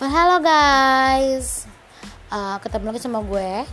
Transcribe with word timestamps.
Well, 0.00 0.08
hello 0.08 0.40
guys, 0.40 1.68
uh, 2.32 2.56
ketemu 2.64 2.88
lagi 2.88 3.04
sama 3.04 3.20
gue, 3.20 3.68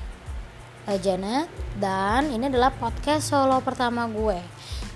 uh, 0.83 0.97
Janet, 0.99 1.47
dan 1.79 2.27
ini 2.27 2.51
adalah 2.51 2.67
podcast 2.67 3.31
solo 3.31 3.63
pertama 3.63 4.03
gue. 4.11 4.35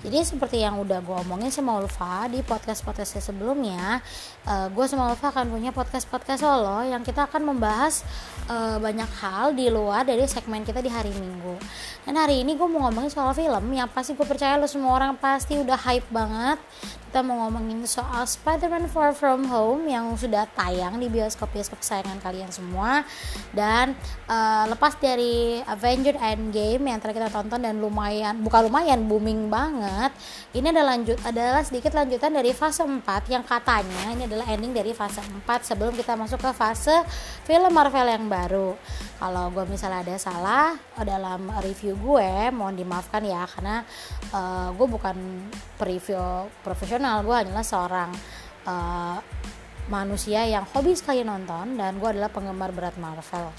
Jadi 0.04 0.28
seperti 0.28 0.60
yang 0.60 0.76
udah 0.84 1.00
gue 1.00 1.16
omongin 1.24 1.48
sama 1.48 1.80
Ulfa 1.80 2.28
di 2.28 2.44
podcast-podcastnya 2.44 3.24
sebelumnya, 3.24 4.04
uh, 4.44 4.68
gue 4.68 4.84
sama 4.84 5.08
Ulfa 5.08 5.32
akan 5.32 5.48
punya 5.48 5.72
podcast-podcast 5.72 6.44
solo 6.44 6.84
yang 6.84 7.00
kita 7.00 7.24
akan 7.24 7.48
membahas 7.48 8.04
uh, 8.52 8.76
banyak 8.76 9.08
hal 9.24 9.56
di 9.56 9.72
luar 9.72 10.04
dari 10.04 10.28
segmen 10.28 10.68
kita 10.68 10.84
di 10.84 10.92
hari 10.92 11.16
Minggu. 11.16 11.56
Dan 12.04 12.20
hari 12.20 12.44
ini 12.44 12.60
gue 12.60 12.68
mau 12.68 12.84
ngomongin 12.84 13.08
soal 13.08 13.32
film 13.32 13.72
yang 13.72 13.88
pasti 13.88 14.12
gue 14.12 14.26
percaya 14.28 14.60
lo 14.60 14.68
semua 14.68 15.00
orang 15.00 15.16
pasti 15.16 15.56
udah 15.56 15.80
hype 15.80 16.12
banget 16.12 16.60
kita 17.12 17.20
mau 17.20 17.44
ngomongin 17.44 17.84
soal 17.84 18.24
Spider-Man 18.24 18.88
Far 18.88 19.12
From 19.12 19.44
Home 19.52 19.84
yang 19.84 20.16
sudah 20.16 20.48
tayang 20.56 20.96
di 20.96 21.12
bioskop-bioskop 21.12 21.84
kesayangan 21.84 22.16
kalian 22.24 22.48
semua. 22.48 23.04
Dan 23.52 23.92
uh, 24.32 24.64
lepas 24.72 24.96
dari 24.96 25.60
Avengers 25.68 26.16
Endgame 26.16 26.88
yang 26.88 27.04
terakhir 27.04 27.28
kita 27.28 27.36
tonton 27.36 27.60
dan 27.60 27.76
lumayan 27.84 28.40
bukan 28.40 28.64
lumayan 28.64 29.04
booming 29.04 29.52
banget 29.52 30.08
ini 30.56 30.72
adalah 30.72 30.96
lanjut 30.96 31.20
adalah 31.20 31.60
sedikit 31.60 31.92
lanjutan 31.92 32.32
dari 32.32 32.56
fase 32.56 32.80
4 32.80 33.04
yang 33.28 33.44
katanya 33.44 34.16
ini 34.16 34.24
adalah 34.24 34.48
ending 34.48 34.72
dari 34.72 34.96
fase 34.96 35.20
4 35.20 35.44
sebelum 35.68 35.92
kita 35.92 36.16
masuk 36.16 36.40
ke 36.40 36.50
fase 36.56 36.96
film 37.44 37.76
Marvel 37.76 38.08
yang 38.08 38.24
baru. 38.24 38.72
Kalau 39.20 39.52
gue 39.52 39.68
misalnya 39.68 40.00
ada 40.00 40.16
salah 40.16 40.80
dalam 41.04 41.52
review 41.60 41.92
gue 41.92 42.48
mohon 42.56 42.72
dimaafkan 42.72 43.20
ya 43.20 43.44
karena 43.52 43.84
uh, 44.32 44.72
gue 44.72 44.86
bukan 44.88 45.14
preview 45.76 46.48
profesional 46.62 47.01
gue 47.02 47.34
hanyalah 47.34 47.66
seorang 47.66 48.10
uh, 48.66 49.18
manusia 49.90 50.46
yang 50.46 50.62
hobi 50.70 50.94
sekali 50.94 51.26
nonton 51.26 51.74
dan 51.74 51.98
gue 51.98 52.08
adalah 52.08 52.30
penggemar 52.30 52.70
berat 52.70 52.94
Marvel. 52.96 53.50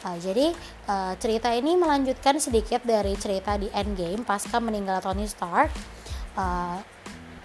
Uh, 0.00 0.16
jadi 0.16 0.56
uh, 0.88 1.12
cerita 1.20 1.52
ini 1.52 1.76
melanjutkan 1.76 2.40
sedikit 2.40 2.80
dari 2.82 3.14
cerita 3.20 3.54
di 3.60 3.68
Endgame 3.70 4.24
pasca 4.24 4.58
meninggal 4.58 5.04
Tony 5.04 5.28
Stark. 5.28 5.70
Uh, 6.34 6.78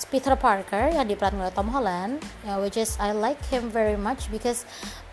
Peter 0.05 0.37
Parker 0.37 0.93
yang 0.93 1.07
diperankan 1.07 1.41
oleh 1.41 1.55
Tom 1.55 1.71
Holland 1.73 2.21
uh, 2.45 2.61
which 2.61 2.77
is 2.77 2.93
I 3.01 3.11
like 3.11 3.41
him 3.49 3.73
very 3.73 3.97
much 3.97 4.29
because 4.29 4.63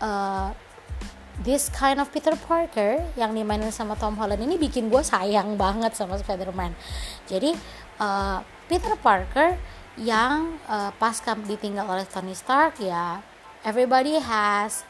uh, 0.03 0.53
this 1.41 1.67
kind 1.73 1.97
of 1.97 2.13
Peter 2.13 2.37
Parker 2.37 3.01
yang 3.17 3.33
dimainin 3.33 3.73
sama 3.73 3.97
Tom 3.97 4.13
Holland 4.15 4.45
ini 4.45 4.55
bikin 4.61 4.93
gue 4.93 5.01
sayang 5.01 5.57
banget 5.57 5.97
sama 5.97 6.21
Spider-Man. 6.21 6.77
Jadi 7.25 7.57
uh, 7.97 8.45
Peter 8.69 8.93
Parker 9.01 9.57
yang 9.97 10.57
uh, 10.65 10.89
pasca 10.97 11.37
ditinggal 11.37 11.85
oleh 11.85 12.05
Tony 12.09 12.33
Stark 12.33 12.81
ya 12.81 13.21
everybody 13.63 14.19
has 14.19 14.83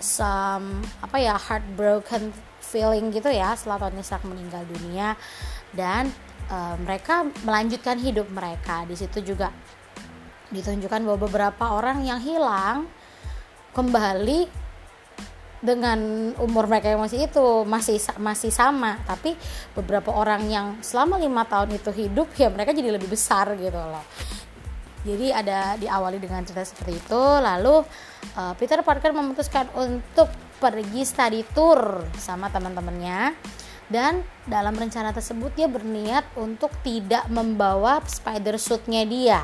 some 0.00 0.80
apa 1.04 1.16
ya 1.20 1.34
heartbroken 1.36 2.32
feeling 2.70 3.10
gitu 3.10 3.26
ya 3.28 3.52
setelah 3.58 3.90
Tony 3.90 4.04
Stark 4.04 4.22
meninggal 4.28 4.62
dunia. 4.68 5.18
Dan 5.74 6.06
uh, 6.46 6.78
mereka 6.78 7.26
melanjutkan 7.42 7.98
hidup 7.98 8.30
mereka. 8.30 8.86
Di 8.86 8.94
situ 8.94 9.34
juga 9.34 9.50
ditunjukkan 10.50 11.06
bahwa 11.06 11.18
beberapa 11.26 11.74
orang 11.74 12.02
yang 12.06 12.18
hilang 12.22 12.86
kembali 13.74 14.50
dengan 15.60 16.32
umur 16.40 16.64
mereka 16.64 16.88
yang 16.88 17.04
masih 17.04 17.28
itu 17.28 17.46
masih 17.68 18.00
masih 18.16 18.50
sama. 18.50 18.96
Tapi 19.04 19.36
beberapa 19.76 20.10
orang 20.12 20.48
yang 20.48 20.66
selama 20.80 21.20
lima 21.20 21.44
tahun 21.44 21.76
itu 21.76 21.92
hidup 21.92 22.32
ya 22.36 22.48
mereka 22.48 22.72
jadi 22.72 22.96
lebih 22.96 23.12
besar 23.12 23.52
gitu 23.60 23.76
loh. 23.76 24.04
Jadi 25.00 25.32
ada 25.32 25.80
diawali 25.80 26.20
dengan 26.20 26.44
cerita 26.44 26.60
seperti 26.64 27.00
itu 27.00 27.22
lalu 27.40 27.80
uh, 28.36 28.52
Peter 28.60 28.84
Parker 28.84 29.16
memutuskan 29.16 29.68
untuk 29.72 30.28
pergi 30.60 31.08
study 31.08 31.40
tour 31.52 32.04
sama 32.16 32.48
teman-temannya. 32.48 33.36
Dan 33.90 34.22
dalam 34.46 34.70
rencana 34.78 35.10
tersebut 35.10 35.50
dia 35.58 35.66
berniat 35.66 36.22
untuk 36.38 36.70
tidak 36.86 37.26
membawa 37.26 37.98
spider 38.06 38.54
suitnya 38.54 39.02
dia. 39.02 39.40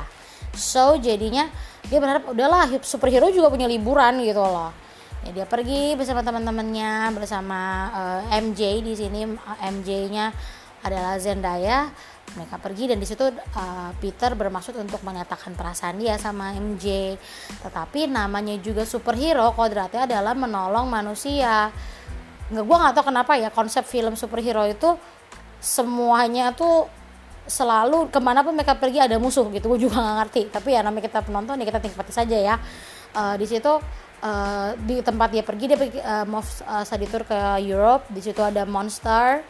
So 0.55 0.95
jadinya 0.95 1.51
dia 1.91 1.99
berharap 1.99 2.31
udahlah 2.31 2.71
superhero 2.79 3.27
juga 3.27 3.51
punya 3.51 3.67
liburan 3.67 4.23
gitu 4.23 4.39
loh 4.39 4.86
ya 5.27 5.43
dia 5.43 5.47
pergi 5.47 5.99
bersama 5.99 6.23
teman-temannya 6.23 7.11
bersama 7.11 7.59
uh, 7.91 8.31
eh, 8.31 8.39
MJ 8.39 8.79
di 8.79 8.93
sini. 8.95 9.27
MJ-nya 9.59 10.31
adalah 10.87 11.19
Zendaya. 11.19 11.91
Mereka 12.27 12.59
pergi 12.63 12.91
dan 12.91 12.99
di 12.99 13.07
situ 13.07 13.27
uh, 13.27 13.91
Peter 13.99 14.35
bermaksud 14.35 14.75
untuk 14.79 15.03
menyatakan 15.03 15.55
perasaan 15.55 15.99
dia 15.99 16.19
sama 16.19 16.55
MJ 16.55 17.15
tetapi 17.63 18.07
namanya 18.07 18.55
juga 18.59 18.83
superhero 18.83 19.51
kodratnya 19.51 20.07
adalah 20.07 20.31
menolong 20.31 20.87
manusia. 20.87 21.71
Nggak 22.47 22.63
gue 22.63 22.77
nggak 22.79 22.93
tahu 22.95 23.05
kenapa 23.11 23.35
ya 23.35 23.51
konsep 23.51 23.83
film 23.83 24.15
superhero 24.15 24.63
itu 24.63 24.95
semuanya 25.59 26.55
tuh 26.55 26.87
selalu 27.47 28.11
ke 28.11 28.19
mana 28.19 28.43
pun 28.43 28.55
mereka 28.55 28.75
pergi 28.79 29.03
ada 29.03 29.19
musuh 29.19 29.47
gitu. 29.51 29.75
Gue 29.75 29.79
juga 29.87 29.99
nggak 29.99 30.17
ngerti. 30.23 30.41
Tapi 30.51 30.69
ya 30.71 30.83
namanya 30.87 31.07
kita 31.11 31.19
penonton 31.23 31.59
ya 31.59 31.65
kita 31.67 31.83
nikmati 31.83 32.11
saja 32.15 32.37
ya 32.39 32.55
uh, 33.17 33.35
di 33.35 33.49
situ 33.49 33.73
uh, 34.21 34.69
di 34.77 35.01
tempat 35.01 35.33
dia 35.33 35.41
pergi 35.41 35.65
dia 35.65 35.77
pergi 35.77 35.97
uh, 35.97 36.25
mau 36.29 36.45
uh, 36.45 36.83
study 36.85 37.09
tour 37.09 37.25
ke 37.25 37.39
Europe. 37.65 38.05
Di 38.13 38.21
situ 38.21 38.39
ada 38.45 38.63
monster 38.69 39.41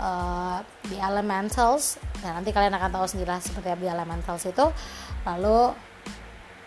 uh, 0.00 0.58
di 0.88 0.96
Elementals. 0.96 2.00
Nah 2.24 2.40
nanti 2.40 2.50
kalian 2.50 2.72
akan 2.72 2.90
tahu 2.90 3.06
sendiri 3.06 3.36
seperti 3.44 3.68
apa 3.68 3.80
di 3.84 3.90
Elementals 3.92 4.48
itu. 4.48 4.66
Lalu 5.28 5.76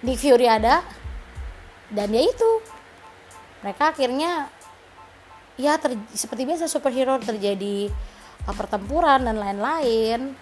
Nick 0.06 0.22
Fury 0.22 0.46
ada 0.46 0.86
dan 1.90 2.08
dia 2.14 2.24
itu. 2.24 2.52
Mereka 3.66 3.98
akhirnya 3.98 4.54
ya 5.58 5.82
ter, 5.82 5.98
seperti 6.14 6.46
biasa 6.46 6.70
superhero 6.70 7.18
terjadi 7.18 7.90
pertempuran 8.46 9.26
dan 9.26 9.42
lain-lain 9.42 10.38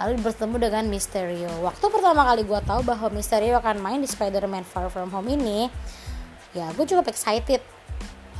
lalu 0.00 0.24
bertemu 0.24 0.56
dengan 0.56 0.84
Mysterio. 0.88 1.52
Waktu 1.60 1.84
pertama 1.92 2.24
kali 2.24 2.42
gue 2.48 2.60
tahu 2.64 2.80
bahwa 2.86 3.08
Mysterio 3.12 3.60
akan 3.60 3.76
main 3.80 4.00
di 4.00 4.08
Spider-Man 4.08 4.64
Far 4.64 4.88
From 4.88 5.12
Home 5.12 5.28
ini 5.28 5.68
ya 6.56 6.72
gue 6.72 6.84
cukup 6.84 7.08
excited. 7.12 7.60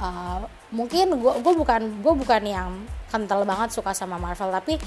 Uh, 0.00 0.42
mungkin 0.72 1.14
gue 1.14 1.32
gue 1.44 1.54
bukan 1.54 1.82
gue 2.00 2.14
bukan 2.16 2.42
yang 2.42 2.70
kental 3.12 3.44
banget 3.44 3.76
suka 3.76 3.92
sama 3.92 4.16
Marvel 4.16 4.50
tapi 4.50 4.80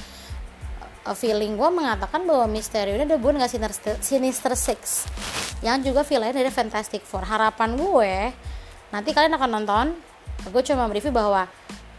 uh, 1.06 1.16
feeling 1.16 1.56
gue 1.56 1.70
mengatakan 1.70 2.26
bahwa 2.26 2.50
Mysterio 2.50 2.98
ini 2.98 3.06
ada 3.06 3.22
bukan 3.22 3.38
nggak 3.38 3.54
Sinister, 3.54 3.94
Sinister 4.02 4.54
Six 4.58 5.06
yang 5.62 5.80
juga 5.86 6.02
villain 6.02 6.34
dari 6.34 6.50
Fantastic 6.50 7.06
Four. 7.06 7.24
Harapan 7.30 7.78
gue 7.78 8.14
nanti 8.90 9.10
kalian 9.14 9.38
akan 9.38 9.50
nonton 9.62 9.86
gue 10.50 10.62
cuma 10.66 10.86
mereview 10.90 11.14
bahwa 11.14 11.46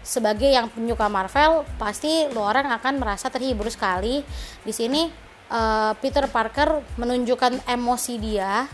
sebagai 0.07 0.47
yang 0.47 0.71
penyuka 0.71 1.11
Marvel 1.11 1.67
pasti 1.83 2.31
lo 2.31 2.47
orang 2.47 2.71
akan 2.71 3.03
merasa 3.03 3.27
terhibur 3.27 3.67
sekali 3.67 4.23
di 4.63 4.71
sini 4.71 5.11
uh, 5.51 5.99
Peter 5.99 6.31
Parker 6.31 6.79
menunjukkan 6.95 7.67
emosi 7.67 8.15
dia 8.23 8.71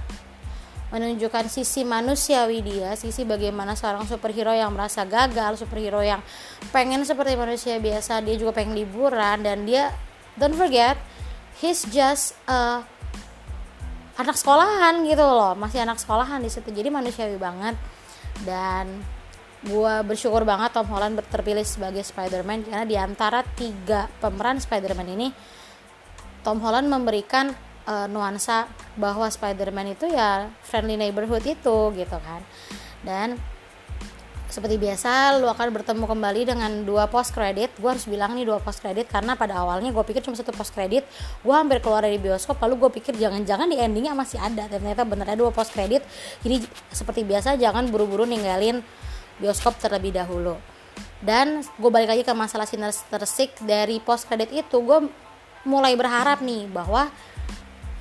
menunjukkan 0.93 1.48
sisi 1.48 1.88
manusiawi 1.88 2.60
dia, 2.60 2.93
sisi 3.00 3.25
bagaimana 3.25 3.72
seorang 3.72 4.04
superhero 4.04 4.53
yang 4.53 4.76
merasa 4.76 5.09
gagal, 5.09 5.56
superhero 5.56 6.04
yang 6.04 6.20
pengen 6.69 7.00
seperti 7.09 7.32
manusia 7.32 7.81
biasa, 7.81 8.20
dia 8.20 8.37
juga 8.37 8.53
pengen 8.53 8.76
liburan 8.76 9.41
dan 9.41 9.64
dia 9.64 9.88
don't 10.37 10.53
forget 10.53 11.00
he's 11.64 11.88
just 11.88 12.37
a 12.44 12.84
anak 14.20 14.37
sekolahan 14.37 15.00
gitu 15.09 15.25
loh, 15.25 15.56
masih 15.56 15.81
anak 15.81 15.97
sekolahan 15.97 16.44
di 16.44 16.53
situ. 16.53 16.69
Jadi 16.69 16.93
manusiawi 16.93 17.41
banget 17.41 17.72
dan 18.44 19.00
gue 19.62 19.95
bersyukur 20.03 20.43
banget 20.43 20.75
Tom 20.75 20.91
Holland 20.91 21.23
terpilih 21.31 21.62
sebagai 21.62 22.03
Spider-Man 22.03 22.67
karena 22.67 22.83
di 22.83 22.99
antara 22.99 23.47
tiga 23.55 24.11
pemeran 24.19 24.59
Spider-Man 24.59 25.09
ini 25.15 25.28
Tom 26.43 26.59
Holland 26.59 26.91
memberikan 26.91 27.55
uh, 27.87 28.11
nuansa 28.11 28.67
bahwa 28.99 29.31
Spider-Man 29.31 29.94
itu 29.94 30.11
ya 30.11 30.50
friendly 30.67 30.99
neighborhood 30.99 31.47
itu 31.47 31.79
gitu 31.94 32.19
kan. 32.19 32.43
Dan 33.06 33.38
seperti 34.53 34.76
biasa 34.76 35.41
lu 35.41 35.49
akan 35.49 35.73
bertemu 35.73 36.05
kembali 36.05 36.41
dengan 36.44 36.70
dua 36.85 37.08
post 37.08 37.32
credit. 37.32 37.73
Gue 37.81 37.97
harus 37.97 38.05
bilang 38.05 38.37
nih 38.37 38.44
dua 38.44 38.61
post 38.61 38.85
credit 38.85 39.08
karena 39.08 39.32
pada 39.32 39.56
awalnya 39.56 39.94
gue 39.94 40.05
pikir 40.05 40.20
cuma 40.20 40.37
satu 40.37 40.53
post 40.53 40.76
credit. 40.76 41.06
Gue 41.41 41.55
hampir 41.56 41.81
keluar 41.81 42.05
dari 42.05 42.20
bioskop 42.20 42.61
lalu 42.61 42.82
gue 42.82 42.91
pikir 43.00 43.17
jangan-jangan 43.17 43.70
di 43.70 43.81
endingnya 43.81 44.12
masih 44.12 44.43
ada. 44.43 44.69
Ternyata 44.69 45.08
benernya 45.08 45.38
dua 45.38 45.55
post 45.55 45.73
credit. 45.73 46.05
Jadi 46.44 46.69
seperti 46.93 47.25
biasa 47.25 47.56
jangan 47.56 47.88
buru-buru 47.88 48.29
ninggalin 48.29 48.85
bioskop 49.43 49.75
terlebih 49.83 50.15
dahulu. 50.15 50.55
Dan 51.19 51.67
gue 51.79 51.91
balik 51.91 52.15
lagi 52.15 52.23
ke 52.23 52.31
masalah 52.35 52.67
Sinister 52.67 53.23
Six 53.27 53.62
dari 53.67 53.99
post 53.99 54.31
credit 54.31 54.55
itu 54.55 54.79
gue 54.79 55.11
mulai 55.67 55.94
berharap 55.94 56.43
nih 56.43 56.67
bahwa 56.71 57.11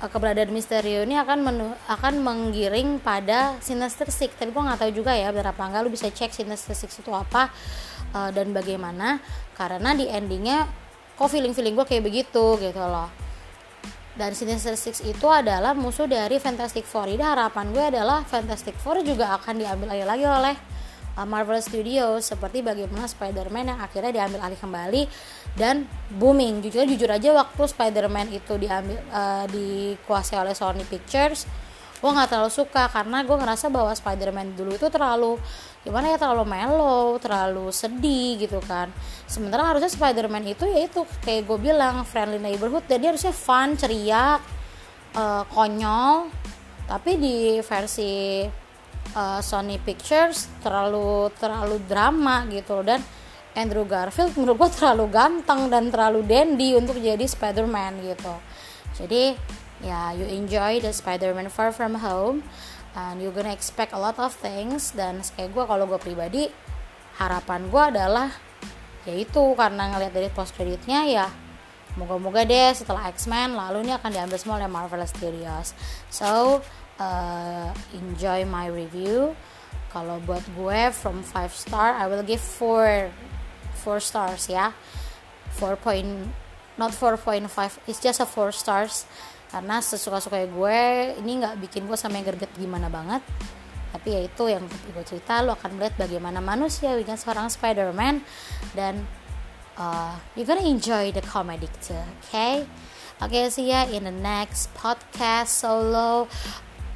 Eh, 0.02 0.10
keberadaan 0.10 0.50
Misterio 0.50 1.06
ini 1.06 1.14
akan 1.14 1.46
akan 1.86 2.14
menggiring 2.26 2.98
pada 2.98 3.54
Sinister 3.62 4.10
tapi 4.10 4.50
gue 4.50 4.62
nggak 4.66 4.82
tahu 4.82 4.90
juga 4.90 5.14
ya 5.14 5.30
berapa 5.30 5.54
enggak 5.54 5.82
lu 5.86 5.94
bisa 5.94 6.10
cek 6.10 6.34
Sinister 6.34 6.74
itu 6.74 7.14
apa 7.14 7.54
uh, 8.10 8.34
dan 8.34 8.50
bagaimana. 8.50 9.22
Karena 9.54 9.94
di 9.94 10.10
endingnya 10.10 10.66
kok 11.14 11.30
feeling 11.30 11.54
feeling 11.54 11.78
gue 11.78 11.86
kayak 11.86 12.02
begitu 12.02 12.58
gitu 12.58 12.82
loh. 12.82 13.06
Dan 14.18 14.34
Sinister 14.34 14.74
Six 14.74 15.06
itu 15.06 15.30
adalah 15.30 15.70
musuh 15.70 16.10
dari 16.10 16.42
Fantastic 16.42 16.82
Four. 16.82 17.06
Jadi 17.06 17.22
harapan 17.22 17.70
gue 17.70 17.84
adalah 17.94 18.26
Fantastic 18.26 18.74
Four 18.82 19.06
juga 19.06 19.38
akan 19.38 19.54
diambil 19.54 20.02
lagi 20.02 20.26
oleh 20.26 20.54
uh, 21.16 21.26
Marvel 21.26 21.60
Studios 21.60 22.28
seperti 22.28 22.60
bagaimana 22.60 23.08
Spider-Man 23.08 23.74
yang 23.74 23.80
akhirnya 23.80 24.12
diambil 24.12 24.40
alih 24.44 24.58
kembali 24.58 25.02
dan 25.56 25.88
booming. 26.16 26.64
Jujur 26.64 26.84
jujur 26.84 27.10
aja 27.10 27.32
waktu 27.32 27.62
Spider-Man 27.68 28.32
itu 28.32 28.54
diambil 28.56 28.98
uh, 29.12 29.44
dikuasai 29.48 30.38
oleh 30.38 30.54
Sony 30.56 30.84
Pictures 30.86 31.48
gue 32.02 32.10
nggak 32.10 32.34
terlalu 32.34 32.50
suka 32.50 32.90
karena 32.90 33.22
gue 33.22 33.36
ngerasa 33.38 33.70
bahwa 33.70 33.94
Spider-Man 33.94 34.58
dulu 34.58 34.74
itu 34.74 34.90
terlalu 34.90 35.38
gimana 35.86 36.10
ya 36.10 36.18
terlalu 36.18 36.50
mellow 36.50 37.14
terlalu 37.22 37.70
sedih 37.70 38.42
gitu 38.42 38.58
kan. 38.66 38.90
Sementara 39.30 39.70
harusnya 39.70 39.86
Spider-Man 39.86 40.50
itu 40.50 40.66
ya 40.66 40.90
itu 40.90 41.06
kayak 41.22 41.46
gue 41.46 41.58
bilang 41.62 42.02
friendly 42.02 42.42
neighborhood 42.42 42.82
jadi 42.90 43.14
harusnya 43.14 43.30
fun 43.30 43.78
ceria 43.78 44.42
uh, 45.14 45.46
konyol. 45.54 46.26
Tapi 46.90 47.10
di 47.22 47.62
versi 47.62 48.42
uh, 49.14 49.40
Sony 49.42 49.76
Pictures 49.82 50.48
terlalu 50.62 51.30
terlalu 51.36 51.78
drama 51.86 52.46
gitu 52.48 52.80
dan 52.86 53.02
Andrew 53.52 53.84
Garfield 53.84 54.32
menurut 54.32 54.64
gue 54.64 54.70
terlalu 54.80 55.12
ganteng 55.12 55.68
dan 55.68 55.92
terlalu 55.92 56.24
dandy 56.24 56.72
untuk 56.72 56.96
jadi 56.96 57.20
Spider-Man 57.20 58.00
gitu. 58.00 58.34
Jadi 58.96 59.36
ya 59.84 60.16
you 60.16 60.24
enjoy 60.24 60.80
the 60.80 60.88
Spider-Man 60.88 61.52
Far 61.52 61.68
From 61.68 62.00
Home 62.00 62.40
and 62.96 63.20
you're 63.20 63.34
gonna 63.34 63.52
expect 63.52 63.92
a 63.92 64.00
lot 64.00 64.16
of 64.16 64.32
things. 64.40 64.96
Dan 64.96 65.20
kayak 65.36 65.52
gue 65.52 65.64
kalau 65.68 65.84
gue 65.84 66.00
pribadi 66.00 66.48
harapan 67.20 67.68
gue 67.68 67.82
adalah 67.92 68.28
yaitu 69.04 69.42
karena 69.58 69.92
ngelihat 69.92 70.14
dari 70.14 70.30
post 70.30 70.54
creditnya 70.54 71.02
ya 71.04 71.26
moga-moga 71.98 72.46
deh 72.46 72.72
setelah 72.72 73.10
X-Men 73.12 73.52
lalu 73.52 73.84
ini 73.84 73.92
akan 73.92 74.10
diambil 74.14 74.38
semua 74.40 74.56
oleh 74.56 74.70
Marvel 74.70 75.04
Studios. 75.04 75.76
So 76.08 76.62
uh, 77.02 77.68
enjoy 77.98 78.46
my 78.46 78.70
review. 78.70 79.34
Kalau 79.90 80.22
buat 80.24 80.40
gue 80.56 80.88
from 80.94 81.20
5 81.20 81.52
star 81.52 81.98
I 81.98 82.08
will 82.08 82.24
give 82.24 82.40
4 82.40 83.10
4 83.82 83.98
stars 83.98 84.48
ya. 84.48 84.72
4 85.58 85.76
point 85.76 86.30
not 86.80 86.94
4.5 86.94 87.44
it's 87.90 88.00
just 88.00 88.22
a 88.22 88.28
4 88.28 88.54
stars. 88.54 89.04
Karena 89.52 89.84
sesuka-suka 89.84 90.48
gue 90.48 90.80
ini 91.20 91.44
nggak 91.44 91.60
bikin 91.60 91.84
gue 91.84 91.98
yang 91.98 92.24
gerget 92.24 92.52
gimana 92.56 92.88
banget. 92.88 93.20
Tapi 93.92 94.08
ya 94.08 94.20
itu 94.24 94.48
yang 94.48 94.64
gue 94.64 95.04
cerita 95.04 95.44
lo 95.44 95.52
akan 95.52 95.76
melihat 95.76 96.08
bagaimana 96.08 96.40
manusia 96.40 96.96
dengan 96.96 97.20
seorang 97.20 97.52
Spider-Man. 97.52 98.24
Dan 98.72 99.04
uh, 99.76 100.16
you're 100.32 100.48
gonna 100.48 100.64
enjoy 100.64 101.12
the 101.12 101.20
comedy 101.20 101.68
too 101.84 102.00
okay? 102.24 102.64
Okay 103.22 103.46
see 103.52 103.70
ya 103.70 103.86
in 103.86 104.02
the 104.02 104.14
next 104.14 104.72
podcast 104.74 105.62
solo 105.62 106.26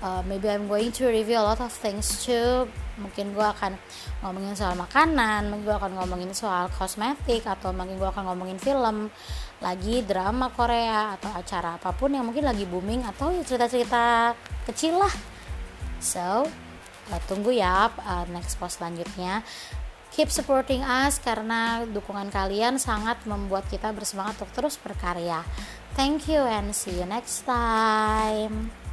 uh, 0.02 0.22
maybe 0.26 0.48
I'm 0.48 0.68
going 0.68 0.92
to 1.00 1.08
review 1.08 1.38
a 1.38 1.44
lot 1.44 1.60
of 1.60 1.72
things 1.72 2.24
too. 2.24 2.68
Mungkin 2.96 3.36
gue 3.36 3.44
akan 3.44 3.76
ngomongin 4.24 4.56
soal 4.56 4.72
makanan 4.72 5.52
mungkin 5.52 5.68
gue 5.68 5.76
akan 5.76 5.92
ngomongin 6.00 6.32
soal 6.32 6.72
kosmetik 6.72 7.44
atau 7.44 7.76
mungkin 7.76 8.00
gue 8.00 8.08
akan 8.08 8.32
ngomongin 8.32 8.56
film 8.56 9.12
lagi 9.60 10.00
drama 10.04 10.48
Korea 10.52 11.16
atau 11.16 11.28
acara 11.32 11.76
apa 11.76 11.92
pun 11.92 12.12
yang 12.12 12.24
mungkin 12.24 12.44
lagi 12.44 12.64
booming 12.64 13.04
atau 13.04 13.32
ya 13.32 13.44
cerita-cerita 13.44 14.32
kecil 14.64 14.96
lah. 15.00 15.12
So 16.00 16.48
uh, 17.12 17.20
tunggu 17.28 17.52
ya 17.52 17.92
uh, 17.92 18.24
next 18.32 18.56
post 18.56 18.80
selanjutnya. 18.80 19.44
Keep 20.16 20.32
supporting 20.32 20.80
us 20.80 21.20
karena 21.20 21.84
dukungan 21.84 22.32
kalian 22.32 22.80
sangat 22.80 23.20
membuat 23.28 23.68
kita 23.68 23.92
bersemangat 23.92 24.40
untuk 24.40 24.52
terus 24.56 24.80
berkarya. 24.80 25.44
Thank 25.92 26.32
you 26.32 26.40
and 26.40 26.72
see 26.72 26.96
you 26.96 27.04
next 27.04 27.44
time 27.44 28.85